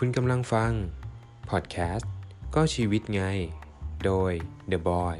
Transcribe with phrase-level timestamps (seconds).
[0.00, 0.72] คุณกำลังฟัง
[1.50, 2.10] พอดแคสต์
[2.54, 3.22] ก็ชีวิตไง
[4.04, 4.32] โดย
[4.70, 5.16] The Boy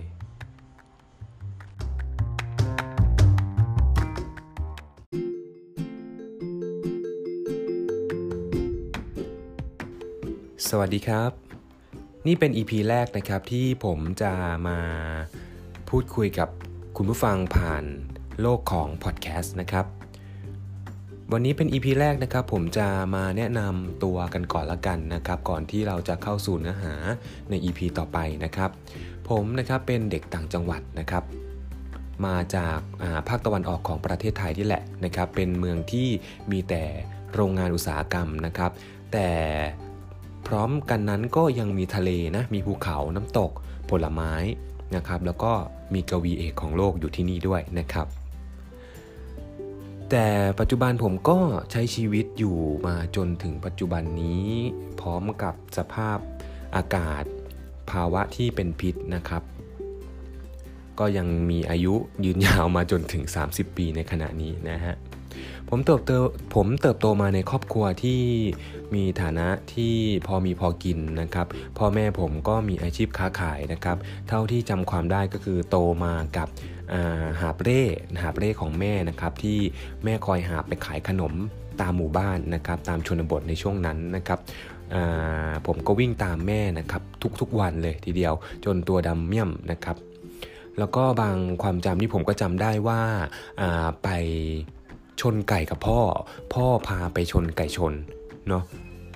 [10.68, 11.30] สวัสดีครับ
[12.26, 14.32] นี่เป็น EP แรกนะครับที่ผมจะ
[14.68, 14.78] มา
[15.88, 16.48] พูดคุยกับ
[16.96, 17.84] คุณผู้ฟังผ่าน
[18.40, 19.86] โลกของพอดแคสต์นะครับ
[21.32, 26.94] วันนี้เป็น EP แรกนะครับผมจะมาแนะนำตัวกันก่อนละกันนะครับ ก่อนที่เราจะเข้าสู่เนื้อหา
[27.50, 28.70] ใน EP ต่อไปนะครับ
[29.28, 31.24] ผมนะครับเป็นเด็กต่างจังหวัดนะครับ
[32.26, 36.08] มาจากาภาคตะวันออกของประเทศไทยนี่แหละนะครับ เป็นเมืองที่
[36.50, 36.84] มีแต่
[37.34, 38.70] โรงงานอุตสาหกรรมนะครับ
[39.12, 39.28] แต่
[40.46, 43.50] พร้อมกันนั้นก็ยังมีทะเลนะ มีภูเขาน้ำตก
[43.90, 44.32] ผลไม้
[44.96, 45.52] นะครับ แล้วก็
[45.94, 48.08] มีกวีเอกของโลกอยู่ที่นี่ด้วยนะครับ
[50.16, 51.38] แต่ปัจจุบันผมก็
[51.70, 54.48] ใช้ชีวิตอยู่มาจนถึงปัจจุบันนี้
[55.00, 56.18] พร้อมกับสภาพ
[56.76, 57.24] อากาศ
[57.90, 59.42] ภาวะที่เป็นพิษนะครับ
[60.98, 61.94] ก็ยังมีอายุ
[62.24, 64.94] ยืนยาวมาจนถึง 30 ปีในขณะนี้นะฮะ
[65.68, 66.12] ผมเติบโต
[66.54, 68.20] ผมเติบโตมาในครอบครัวที่
[68.94, 69.94] มีฐานะที่
[70.26, 71.46] พอมีพอกินนะครับ
[71.78, 73.96] พ่อแม่ผมก็มีอาชีพค้าขายนะครับ
[74.28, 76.48] เท่าที่จำความได้ก็คือโตมากับ
[77.40, 77.82] หาบเร่
[78.22, 79.58] หาบเร่ของแม่นะครับ ที่
[80.04, 81.32] แม่คอยหาไปขายขนม
[81.80, 84.38] ตามหมู่บ้านนะครับ ตามชนบทในช่วงนั้นนะครับ
[85.66, 87.02] ผมก็วิ่งตามแม่นะครับ
[87.40, 89.96] ทุกๆวันเลยทีเดียวจนตัวดำเมี่ยมนะครับ
[90.78, 93.00] แล้วก็บางความจำที่ผมก็จำได้ว่า
[94.04, 94.08] ไป
[95.20, 96.00] ชนไก่กับพ่อ
[96.54, 97.92] พ่อพาไปชนไก่ชน
[98.48, 98.64] เนาะ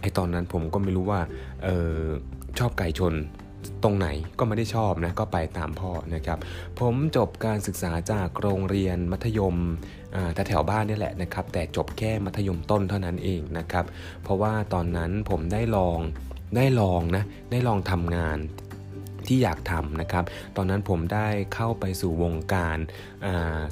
[0.01, 1.21] ไอตอนนั้นผมก็ไม่รู้ว่า
[1.67, 1.69] อ
[2.01, 2.03] อ
[2.59, 3.15] ชอบไก่ชน
[3.83, 6.39] ตรงไหนก็ไม่ได้ชอบนะก็ไปตามพ่อนะครับ
[6.81, 9.57] ผมจบการศึกษาจากโรงเรียนมัธยม
[10.35, 13.85] แต่แถวบ้านนี่แหละนะครับ แต่จบแค่มัธยมต้นเท่านั้นเองนะครับ
[14.23, 15.99] เพราะว่าตอนนั้นผมได้ลอง
[16.57, 18.39] ได้ลองนะได้ลองทำงาน
[19.29, 20.25] ที่อยากทำนะครับ
[20.57, 22.79] ตอนนั้นผมได้เข้าไปสู่วงการ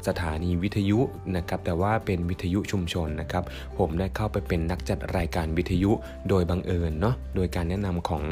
[0.06, 1.00] สถานีวิทยุ
[1.36, 3.44] นะครับ แต่ว่าเป็นวิทยุชุมชนนะครับ
[3.78, 5.90] ผมได้เข้าไปเป็นนักจัดรายการวิทยุ
[6.28, 8.24] โดยบังเอิญเนาะ โดยการแนะนำของ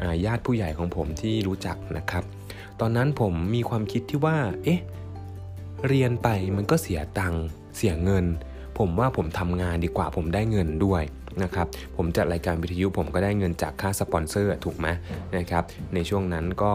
[0.00, 2.24] อญาติผู้ใหญ่ของผมที่รู้จักนะครับ
[2.80, 4.80] ตอนนั้นผมมีความคิดที่ว่า เอ๊ะ
[5.88, 7.44] เรียนไปมันก็เสียตังค์
[7.76, 8.26] เสียเงิน
[8.78, 11.02] ผมว่าผมทำงานดีกว่าผมได้เงินด้วย
[11.42, 11.66] นะครับ
[11.96, 14.86] ผมจัดรายการวิทยุผมก็ได้เงินจากค่าสปอนเซอร์ถูกไหม
[15.36, 16.72] นะครับในช่วงนั้นก็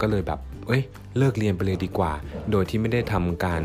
[0.00, 0.82] ก็เลยแบบเอ้ย
[1.18, 2.12] เลิกเรียนไปเลยดีกว่า
[2.50, 3.64] โดยที่ไม่ได้ทำการ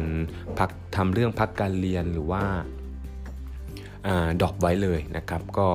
[0.60, 2.44] พักทำเรื่องพักการเรียนหรือว่า
[4.42, 5.68] ดรอปไว้เลยนะครับ ก็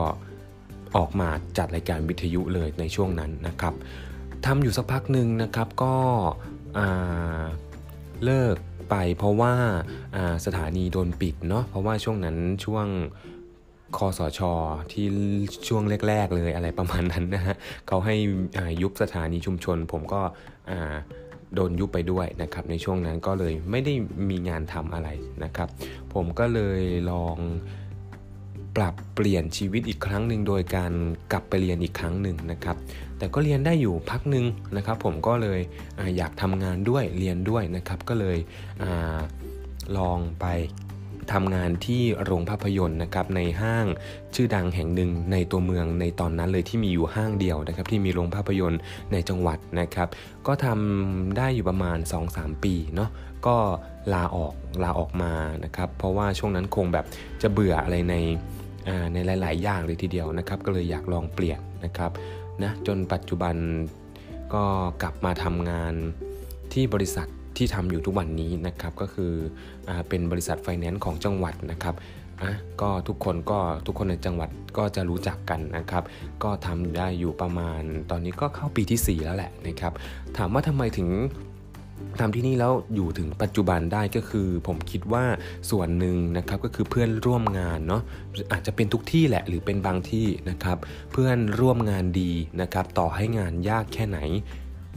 [0.97, 1.28] ออกมา
[1.59, 3.75] จัดรายการวิทยุเลยในช่วงนั้นนะครับ
[4.47, 5.94] ทำอยู่สักพักหนึ่งนะครับก็
[8.25, 8.56] เลิก
[8.91, 9.53] ไปเพราะว่า
[10.47, 12.87] สถานีโดนปิดเนาะเพราะว่าช่วงนั้นช่วง
[13.97, 14.53] คอสชอ
[14.93, 15.06] ที่
[15.69, 17.56] ช่วงแรก ๆ เลยอะไรประมาณนั้นนะฮะ
[17.88, 18.15] เขาให้
[18.82, 20.21] ยุบสถานีชุมชน ผมก็
[21.54, 23.94] โดนยุบไปด้วยนะครับ ในช่วงนั้นก็เลยไม่ได้
[24.31, 25.09] มีงานทำอะไร
[25.44, 25.69] นะครับ
[26.15, 27.37] ผมก็เลยลอง
[28.78, 30.93] ปรับเปลี่ยนชีวิตอีกครั้งหนึ่งโดยการ
[31.33, 32.77] กลับไปเรียนอีกครั้งหนึ่งนะครับ
[33.19, 34.44] แต่ก็เรียนได้อยู่พักหนึ่ง
[34.77, 35.61] นะครับ ผมก็เลย
[35.99, 38.38] ออยากทำงานด้วยเรียนด้วยนะครับ ก็เลย
[38.83, 38.84] อ
[39.97, 40.47] ลองไป
[41.33, 43.87] ทำงานที่โรงภาพยนตร์นะครับในห้าง
[44.34, 48.81] ชื่อดังแห่งหนึ่งในตัวเมืองในตอนนั้นเลยที่มีอยู่ห้างเดียวนะครับ ที่มีโรงภาพยนตร์
[49.12, 50.09] ในจังหวัดนะครับ
[50.47, 51.99] ก็ทำได้อยู่ประมาณ
[52.31, 53.11] 2-3 ปีเนาะ
[53.47, 53.56] ก็
[54.15, 55.33] ลาออกลาออกมา
[55.65, 57.06] นะครับ เพราะว่าช่วงนั้นคงแบบ
[57.43, 58.15] จะเบื่ออะไรใน
[59.12, 62.11] ในหลาย ๆ อย่างเลยทีเดียวนะครับ ก็เลยอยากลองเปลี่ยนนะครับ
[62.62, 63.56] นะจนปัจจุบัน
[64.55, 64.65] ก็
[65.03, 65.94] กลับมาทำงาน
[66.72, 69.33] ที่บริษัทที่ทำอยู่ทุกวันนี้นะครับ ก็คือ
[69.88, 71.94] อเป็นบริษัทไฟแนนซ์ของจังหวัดนะครับ
[72.43, 76.05] อะก็ทุกคนก็ทุกคนในจังหวัดก็จะรู้จักกันนะครับ
[76.43, 79.93] ก็ทำได้อยู่ประมาณตอนนี้ก็เข้าปีที่ 4 แล้วแหละนะครับ
[80.37, 81.09] ถามว่าทำไมถึง
[82.20, 85.25] ทำที่นี่แล้วอยู่ถึงปัจจุบันได้ก็คือ ผมคิดว่า
[85.70, 88.02] ส่วนหนึ่งนะครับก็คือเพื่อนร่วมงานเนาะ
[88.52, 90.78] อาจจะเป็นทุกที่แหละหรือเป็นบางที่นะครับ
[91.12, 94.19] เพื่อนร่วมงานดีนะครับ ต่อให้งานยากแค่ไหน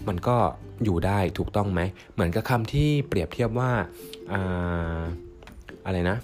[0.08, 0.38] มันก็
[0.84, 1.82] อยู่ได้ถูกต้องไหม
[2.14, 3.72] เหมือนกับคำที่เปรียบเทียบว่า
[5.86, 6.18] อะไรนะ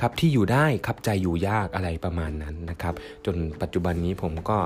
[0.00, 2.94] ครับที่อยู่ได้ครับใจอยู่ยากอะไรประมาณนั้นนะครับ
[3.26, 4.58] จนปัจจุบันนี้ผมก็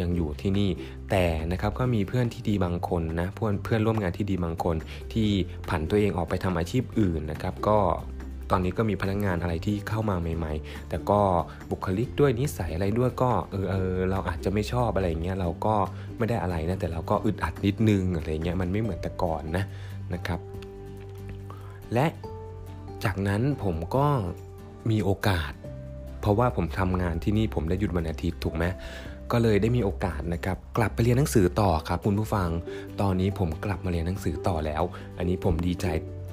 [0.00, 0.70] ยังอยู่ที่นี่
[1.10, 4.76] แต่นะครับก็มีเพื่อนที่ดีบางคนนะเพื่อนเพื่อนร่วมงานที่ดีบางคน
[5.12, 5.28] ที่
[5.68, 7.78] ผันตัวเองออกไปทำอาชีพอื่นนะครับ ก็
[8.50, 11.20] ตอนนี้ก็มีพนักงงานอะไรที่เข้ามาใหม่ ๆ แต่ก็
[11.70, 15.74] บุคลิกด้วยนิสัยอะไรด้วยก็เออเออเราอาจจะไม่ชอบอะไรเงี้ยเราก็
[16.18, 19.64] ไม่ได้อะไรนะแต่เราก็อึดอัดนิดนึงอะไรเงี้ยมันไม่เหมือนแต่ก่อนนะ
[20.14, 20.40] นะครับ
[21.94, 22.06] และ
[23.04, 24.06] จากนั้นผมก็
[24.90, 25.52] มีโอกาส
[26.20, 28.64] เพราะว่าผมทำงานที่นี่ผมได้หยุดวันอาทิตย์ถูกไหม
[29.32, 32.48] ก็เลยได้มีโอกาสนะครับกลับไปเรียนหนังสือต่อครับคุณผู้ฟัง
[33.00, 34.82] ตอนนี้ผมกลับมาเรียนหนังสือต่อแล้ว
[35.18, 35.86] อันนี้ผมดีใจ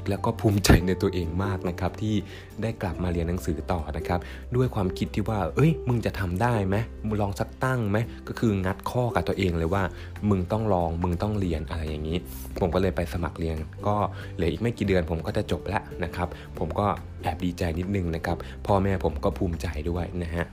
[0.09, 2.15] แล้วก็ภูมิใจในตัวเองมากนะครับ ที่
[2.61, 4.19] ได้กลับมาเรียนหนังสือต่อนะครับ
[4.55, 6.75] ด้วยความคิดที่ว่า เอ้ย มึงจะทำได้ไหม
[7.07, 7.97] มึงลองสักตั้งไหม
[8.27, 9.83] ก็คืองัดข้อกับตัวเองเลยว่า
[10.29, 12.17] มึงต้องลองมึงต้องเรียนอะไรอย่างนี้
[12.59, 13.57] ผมก็เลยไปสมัครเรียน
[13.87, 13.95] ก็
[14.35, 16.27] เหลืออีกไม่กี่เดือนผมก็จะจบแล้วนะครับ
[16.59, 16.87] ผมก็
[17.23, 20.45] แอบดีใจนิดนึงนะครับพ่อแม่ผมก็ภูมิใจด้วยนะฮะ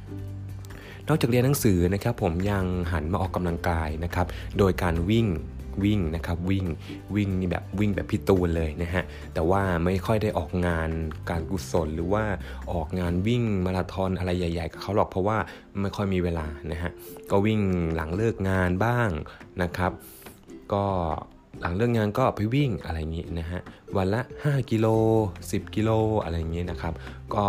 [1.08, 4.26] นอกจากเรียนหนังสือนะครับผมยังหันมาออกกำลังกายนะครับ
[4.58, 5.26] โดยการวิ่ง
[5.85, 6.67] วิ่งนะครับวิ่ง
[7.15, 10.91] วิ่งนี่แบบวิ่งแบบพี่ตูนเลยนะฮะแต่ว่าไม่ค่อยได้ออกงาน
[11.31, 12.25] การกุศลหรือว่า
[12.73, 15.39] ออกงานวิ่งมาราธอนอะไรใหญ่ ๆ กับเขาหรอกเพราะว่า
[15.81, 16.91] ไม่ค่อยมีเวลานะฮะ
[17.31, 17.61] ก็วิ่ง
[17.95, 19.11] หลังเลิกงานบ้าง
[19.63, 19.93] นะครับ
[20.73, 20.85] ก็
[21.61, 23.61] หลังเลิกงานก็ไปวิ่งอะไรอย่างนี้นะฮะ
[23.97, 24.87] วันละ 5 กิโล
[25.35, 25.91] 10 กิโล
[26.23, 26.94] อะไรอย่างนี้นะครับ
[27.35, 27.47] ก็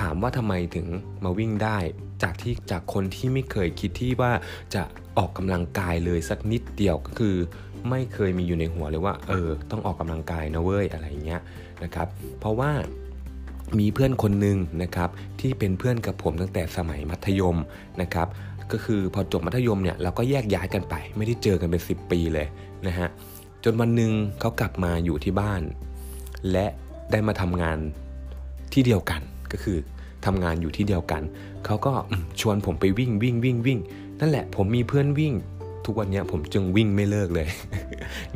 [0.00, 0.86] ถามว่าทำไมถึง
[1.24, 1.78] มาวิ่งได้
[2.22, 4.32] จากที่จากคนที่ไม่เคยคิดที่ว่า
[4.74, 4.82] จะ
[5.18, 7.36] ออกกำลังกายเลยสักนิดเดียวก็คือ
[7.90, 11.40] ไม่เคยมีอยู่ในหัวเลยว่า เออ ต้องออกกำลังกายนะเว้ยอะไรเงี้ย
[11.84, 12.08] นะครับ
[12.40, 12.70] เพราะว่า
[13.78, 15.10] มีเพื่อนคนหนึ่งนะครับ
[15.40, 17.56] ที่เป็นเพื่อนกับผมตั้งแต่สมัยมัธยม
[18.02, 18.28] นะครับ
[18.72, 22.46] ก็คือพอจบมัธยมเนี่ยเราก็แยกย้ายกันไป ไม่ได้เจอกันเป็น 10 ปีเลย
[22.86, 23.08] นะฮะ
[23.64, 25.62] จนวันหนึ่งเขากลับมาอยู่ที่บ้าน
[26.52, 26.66] และ
[27.10, 27.78] ได้มาทำงาน
[28.72, 29.20] ที่เดียวกัน
[29.52, 29.76] ก็คือ
[30.26, 31.22] ทำงานอยู่ที่เดียวกัน
[31.64, 31.92] เขาก็
[32.40, 33.78] ชวนผมไปวิ่งวิ่งวิ่งวิ่ง
[34.20, 35.34] นั่นแหละผมมีเพื่อนวิ่ง
[35.84, 37.48] ทุกวันนี้ผมจึงวิ่งไม่เลิกเลย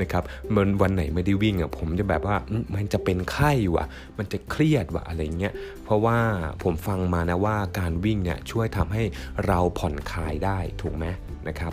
[0.01, 0.23] นะครับ
[0.55, 2.37] มันวันไหนไม่ได้วิ่งอะผมจะแบบว่า
[2.75, 3.85] มันจะเป็นไข้ว่ะ
[4.19, 5.53] มันจะเครียดว่ะอะไรเงี้ย
[5.85, 6.19] เพราะว่า
[6.63, 9.03] ผมฟังมานะว่าการวิ่งเนี่ยช่วยทำให้
[9.47, 11.07] เราผ่อนคลายได้ถูกไหม
[11.49, 11.73] นะครับ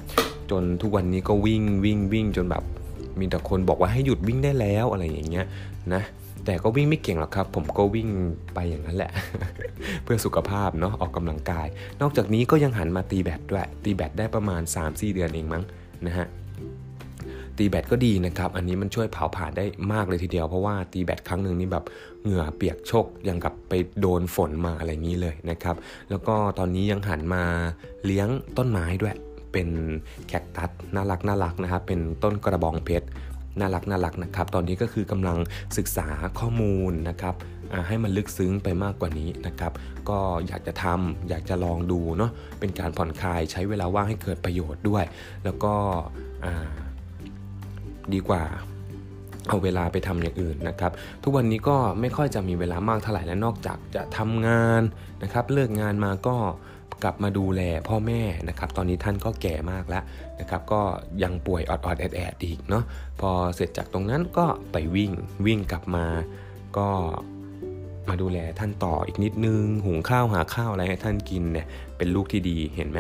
[0.50, 2.64] จนทุกวันนี้ก็วิ่งวิ่งวิ่งจนแบบ
[3.20, 5.46] มีแต่คนบอกว่าให้หยุดวิ่งได้แล้วอะไรอย่างเงี้ย
[5.94, 6.04] นะ
[6.46, 8.10] แต่ก็วิ่งไม่เก่งหรอกครับ ผมก็วิ่ง
[8.54, 9.12] ไปอย่างนั้นแหละ
[10.04, 11.68] เพื่อสุขภาพเนาะออกกำลังกาย
[12.02, 15.64] นอกจากนี้ก็ยังหันมาตีแบดด้วย ตีแบดได้ประมาณ 3-4 เดือนเองมั้ง
[16.08, 16.28] นะฮะ
[17.58, 21.86] ตีแบดก็ดีนะครับ อันนี้มันช่วยเผาผลาญได้มากเลยทีเดียว เพราะว่าตีแบดครั้งหนึ่งนี่แบบ
[22.22, 25.76] เหงื่อเปียกโชกอยังกับไปโดนฝนมาอะไรนี้เลยนะครับ
[26.10, 27.44] แล้วก็ตอนนี้ยังหันมา
[28.06, 28.28] เลี้ยง
[28.58, 29.16] ต้นไม้ด้วย
[29.56, 29.70] เป็น
[30.28, 33.08] แคคตัสน่ารักน่ารักนะครับเป็นต้นกระบองเพชร
[33.60, 35.38] น่ารักน่ารักนะครับ ตอนนี้ก็คือกำลัง
[35.78, 36.08] ศึกษา
[36.40, 37.36] ข้อมูลนะครับ
[37.88, 39.72] ให้มันลึกซึ้งไปมากกว่านี้นะครับ
[40.10, 45.04] ก็อยากจะทำอยากจะลองดูเนาะเป็นการผ่อนคลายใช้เวลาว่างให้เกิดประโยชน์ด้วย
[45.44, 45.74] แล้วก็
[48.14, 48.44] ดีกว่า
[49.48, 50.92] เอาเวลาไปทำอย่างอื่นนะครับ
[51.24, 54.82] ทุกวันนี้ก็ไม่ค่อยจะมีเวลามากเท่าไหร่และนอกจากจะทำงาน
[55.24, 56.36] นะครับ เลิกงานมาก็
[57.06, 60.04] กลับมาดูแลพ่อแม่นะครับ ตอนนี้ท่านก็แก่มากแล้ว
[60.40, 60.82] นะครับ ก็
[61.24, 62.84] ยังป่วยออดๆแอดๆอีกเนาะ
[63.22, 65.12] พอเสร็จจากตรงนั้นก็ไปวิ่ง
[65.46, 66.06] วิ่งกลับมา
[66.78, 66.90] ก็
[68.10, 71.68] มาดูแลท่านต่ออีกนิดนึง หุงข้าวหาข้าวอะไรให้ท่านกินเนี่ย
[71.98, 73.00] เป็นลูกที่ดีเห็นไหม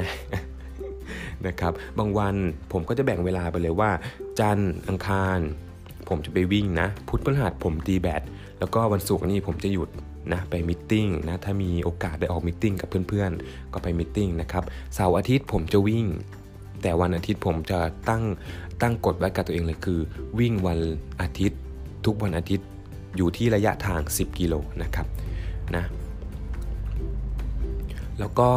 [1.47, 2.35] นะครับ บางวัน
[2.71, 3.91] ผมก็จะแบ่งเวลาไปเลยว่า
[4.39, 5.39] จันทร์อังคาร
[6.09, 8.21] ผมจะไปวิ่งนะ พุธพฤหัสผมตีแบด
[8.59, 9.89] แล้วก็วันศุกร์นี่ผมจะหยุด
[10.32, 10.92] นะไปมิ팅
[11.28, 14.64] นะถ้ามีโอกาสได้ออกมิ팅กับเพื่อนๆ ก็ไปมิ팅นะครับ
[14.94, 16.06] เสาร์อาทิตย์ผมจะวิ่ง
[16.82, 17.78] แต่วันอาทิตย์ผมจะ
[18.08, 18.22] ตั้ง
[18.82, 20.00] ตั้งกฎไว้กับตัวเองเลยคือ
[20.38, 20.78] วิ่งวัน
[21.20, 21.60] อาทิตย์
[22.04, 22.66] ทุกวันอาทิตย์
[23.16, 25.06] อยู่ที่ระยะทาง 10 กิโลนะครับ
[25.76, 25.84] นะ
[28.18, 28.50] แล้วก็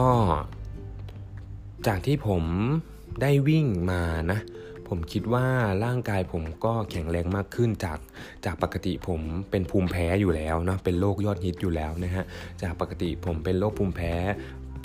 [1.87, 2.43] จากที่ผม
[3.21, 4.01] ได้วิ่งมา
[4.31, 4.39] นะ
[4.88, 5.46] ผมคิดว่า
[5.84, 7.98] ร่างกายผมก็แข็งแรงมากขึ้นจาก
[8.44, 12.24] จากปกติผมเป็นภูมิแพ้อยู่แล้วเนาะเป็นโรคยอดฮิตอยู่แล้วนะฮะ
[12.62, 14.14] จากปกติผมเป็นโรคภูมิแพ้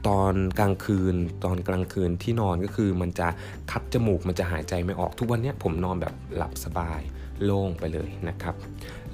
[0.08, 3.28] ตอนกลางคืนตอนกลางคืนที่นอนก็คือมันจะ
[3.72, 7.02] คัดจมูกมันจะหายใจไม่ออกทุกวันนี้ผมนอนแบบหลับสบาย
[7.44, 8.56] โล่งไปเลยนะครับ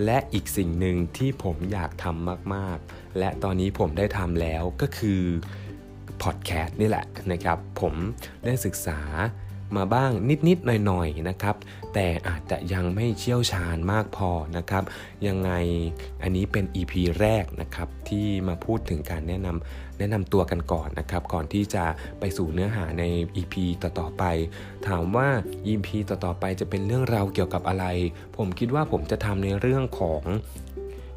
[0.05, 5.21] และอีกสิ่งหนึ่งที่ผมอยากทำมากๆ และตอนนี้ผมได้ทำแล้วก็คือ
[6.23, 7.93] พอดแคสต์นี่แหละนะครับ ผม
[8.45, 8.99] ได้ศึกษา
[9.77, 10.11] มาบ้าง
[10.47, 11.55] นิดๆหน่อยๆนะครับ
[11.93, 14.83] แต่อาจจะยังไม่เชี่ยวชาญมากพอนะครับ
[15.27, 15.51] ยังไง
[16.21, 21.85] อันนี้เป็น EP แรกนะครับที่มาพูดถึงการแนะนำแนะนำตัวกันก่อนนะครับ ก่อนที่จะ
[22.19, 23.03] ไปสู่เนื้อหาใน
[23.35, 24.23] EP ต่อๆไป
[24.87, 25.27] ถามว่า
[25.67, 27.85] EP ต่อๆไปจะเป็นเรื่องราวเกี่ยวกับอะไร
[28.37, 30.23] ผมคิดว่าผมจะทำในเรื่องของ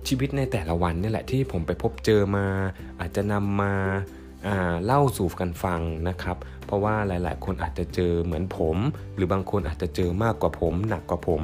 [0.09, 2.47] ชีวิตในแต่ละวันนี่แหละที่ผมไปพบเจอมา
[3.00, 3.75] อาจจะนำมา
[4.85, 8.77] เล่าสู่กันฟังนะครับ เพราะว่าหลาย ๆ คนอาจจะเจอเหมือนผม
[9.17, 11.43] หรือบางคนอาจจะเจอมากกว่าผม หนักกว่าผม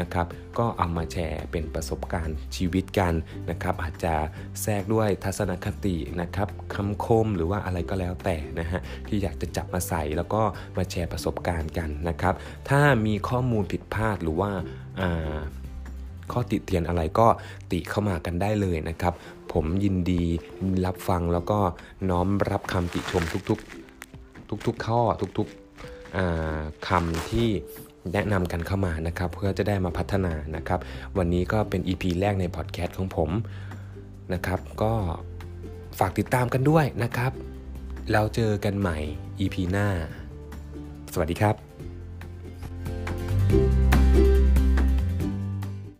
[0.00, 0.26] นะครับ
[0.58, 3.14] ก็เอามาแชร์เป็นประสบการณ์ชีวิตกัน
[3.50, 4.14] นะครับ อาจจะ
[4.62, 10.42] แทรกด้วยทัศนคตินะครับคำคมหรือว่าอะไรก็แล้วแต่นะฮะที่อยากจะจับมาใส่แล้วก็
[10.76, 12.34] มาแชร์ประสบการณ์กันนะครับ
[12.68, 14.50] ถ้ามีข้อมูลผิดพลาดหรือว่า
[16.32, 17.26] ข้อติเตียนอะไรก็
[17.72, 19.14] ติเข้ามากันได้เลยนะครับ
[19.52, 20.22] ผมยินดี
[20.86, 21.58] รับฟังแล้วก็
[22.10, 25.00] น้อมรับคำติชมทุกๆ ทุกๆข้อ
[25.38, 27.48] ทุกๆคำที่
[28.12, 30.80] แนะนำกันเข้ามานะครับ เพื่อจะได้มาพัฒนานะครับ
[31.18, 33.30] วันนี้ก็เป็น EP แรกในพอดแคสต์ของผม
[34.32, 34.92] นะครับ ก็
[35.98, 37.32] ฝากติดตามกันด้วยนะครับ
[38.12, 38.98] แล้วเจอกันใหม่
[39.40, 39.88] EP หน้า
[41.12, 41.67] สวัสดีครับ